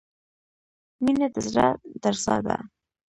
[1.03, 1.67] •مینه د زړۀ
[2.01, 2.57] درزا ده.